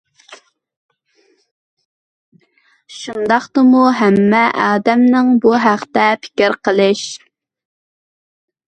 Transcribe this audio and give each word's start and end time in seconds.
شۇنداقتىمۇ 2.97 3.85
ھەممە 4.01 4.41
ئادەمنىڭ 4.65 5.33
بۇ 5.45 5.57
ھەقتە 5.69 6.11
پىكىر 6.27 6.59
قىلىش. 6.69 7.07